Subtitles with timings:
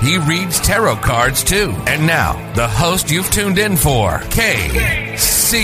[0.00, 1.74] He reads tarot cards too.
[1.86, 5.60] And now, the host you've tuned in for, KC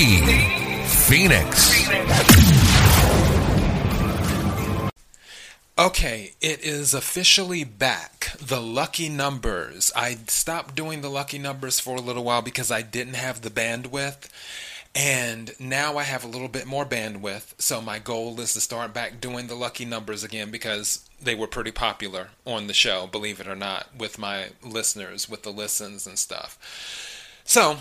[0.85, 1.87] Phoenix.
[5.79, 8.33] Okay, it is officially back.
[8.41, 9.93] The lucky numbers.
[9.95, 13.51] I stopped doing the lucky numbers for a little while because I didn't have the
[13.51, 14.29] bandwidth.
[14.97, 18.95] And now I have a little bit more bandwidth, so my goal is to start
[18.95, 23.39] back doing the lucky numbers again because they were pretty popular on the show, believe
[23.39, 26.59] it or not, with my listeners, with the listens and stuff.
[27.45, 27.81] So,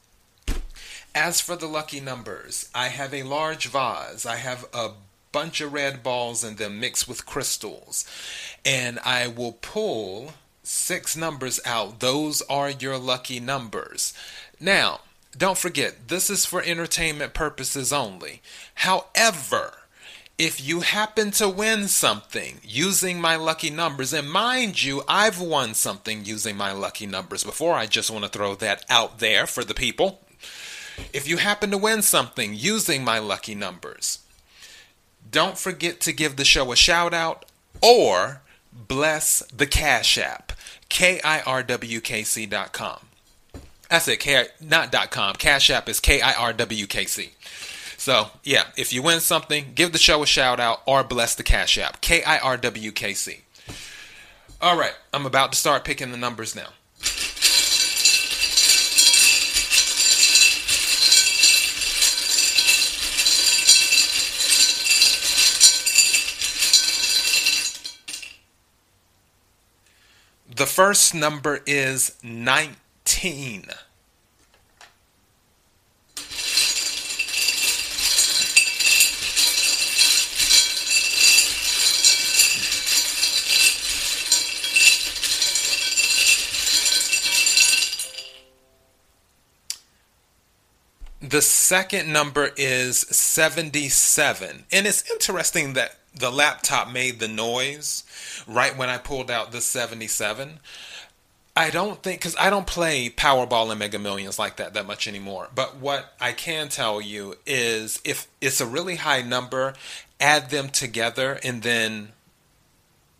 [1.13, 4.25] As for the lucky numbers, I have a large vase.
[4.25, 4.91] I have a
[5.31, 8.05] bunch of red balls in them mixed with crystals.
[8.63, 11.99] And I will pull six numbers out.
[11.99, 14.13] Those are your lucky numbers.
[14.59, 15.01] Now,
[15.37, 18.41] don't forget, this is for entertainment purposes only.
[18.75, 19.73] However,
[20.37, 25.73] if you happen to win something using my lucky numbers, and mind you, I've won
[25.73, 29.63] something using my lucky numbers before, I just want to throw that out there for
[29.63, 30.21] the people.
[31.13, 34.19] If you happen to win something using my lucky numbers,
[35.29, 37.45] don't forget to give the show a shout out
[37.81, 38.41] or
[38.73, 40.53] bless the Cash App,
[40.89, 41.39] K-I-R-W-K-C.com.
[43.89, 45.35] That's it, K- not dot .com.
[45.35, 47.31] Cash App is K-I-R-W-K-C.
[47.97, 51.43] So, yeah, if you win something, give the show a shout out or bless the
[51.43, 53.41] Cash App, K-I-R-W-K-C.
[54.61, 56.69] All right, I'm about to start picking the numbers now.
[70.61, 73.65] The first number is 19.
[91.21, 94.65] The second number is 77.
[94.71, 98.03] And it's interesting that the laptop made the noise
[98.47, 100.59] right when I pulled out the 77.
[101.55, 105.07] I don't think because I don't play Powerball and Mega Millions like that that much
[105.07, 105.49] anymore.
[105.53, 109.73] But what I can tell you is if it's a really high number,
[110.19, 112.09] add them together and then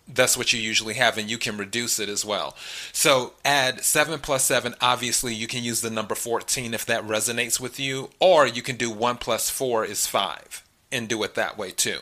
[0.08, 2.56] that's what you usually have and you can reduce it as well
[2.92, 7.60] so add 7 plus 7 obviously you can use the number 14 if that resonates
[7.60, 11.58] with you or you can do 1 plus 4 is 5 and do it that
[11.58, 12.00] way too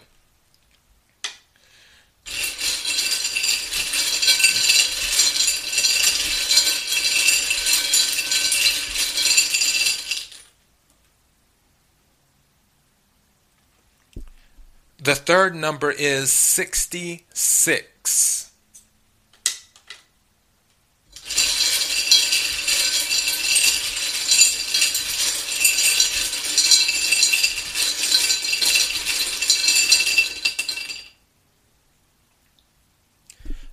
[15.01, 18.51] The third number is 66.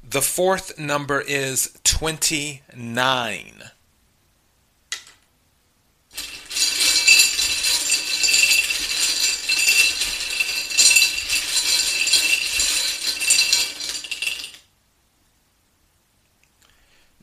[0.09, 3.65] The fourth number is 29.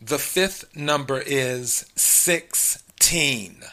[0.06, 3.64] The fifth number is 16.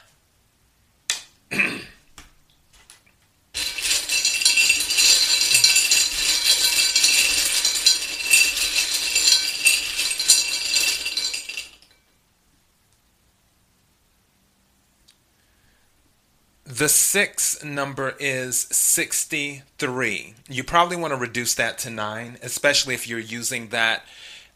[16.65, 20.35] The sixth number is 63.
[20.49, 24.05] You probably want to reduce that to 9, especially if you're using that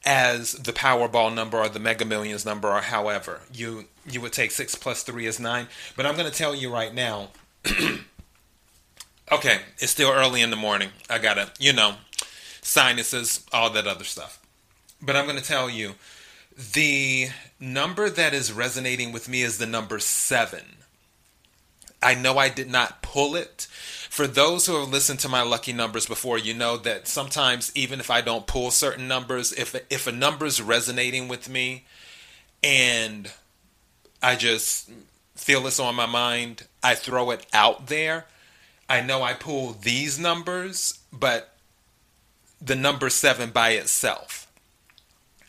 [0.04, 3.40] as the Powerball number or the Mega Millions number or however.
[3.52, 5.66] You you would take 6 plus 3 is 9.
[5.96, 7.30] But I'm going to tell you right now.
[9.32, 10.90] okay, it's still early in the morning.
[11.08, 11.94] I got to, you know,
[12.60, 14.40] sinuses, all that other stuff.
[15.00, 15.94] But I'm going to tell you
[16.72, 17.28] the
[17.58, 20.60] number that is resonating with me is the number 7.
[22.04, 23.66] I know I did not pull it.
[24.10, 27.98] For those who have listened to my lucky numbers before, you know that sometimes even
[27.98, 31.86] if I don't pull certain numbers, if if a number is resonating with me
[32.62, 33.32] and
[34.22, 34.90] I just
[35.34, 38.26] feel this on my mind, I throw it out there.
[38.88, 41.56] I know I pull these numbers, but
[42.60, 44.46] the number 7 by itself.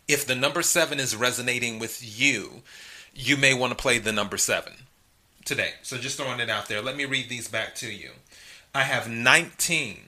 [0.07, 2.63] If the number 7 is resonating with you,
[3.13, 4.73] you may want to play the number 7
[5.45, 5.73] today.
[5.83, 6.81] So just throwing it out there.
[6.81, 8.11] Let me read these back to you.
[8.73, 9.99] I have 19.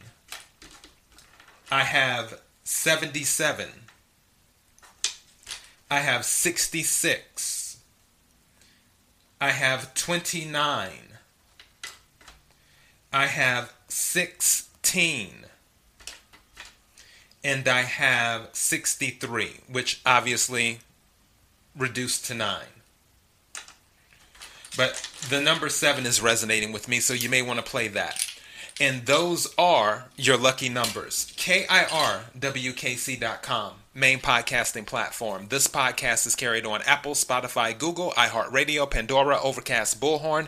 [1.71, 3.69] I have 77.
[5.89, 7.77] I have 66.
[9.39, 10.89] I have 29.
[13.13, 15.45] I have 16.
[17.43, 20.79] And I have 63, which obviously
[21.77, 22.59] reduced to 9.
[24.77, 28.23] But the number seven is resonating with me, so you may want to play that.
[28.79, 31.33] And those are your lucky numbers.
[31.35, 35.47] KIRWKC.com, main podcasting platform.
[35.49, 40.47] This podcast is carried on Apple, Spotify, Google, iHeartRadio, Pandora, Overcast, Bullhorn,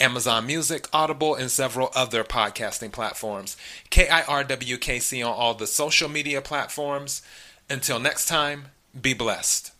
[0.00, 3.58] Amazon Music, Audible, and several other podcasting platforms.
[3.90, 7.20] KIRWKC on all the social media platforms.
[7.68, 8.68] Until next time,
[8.98, 9.75] be blessed.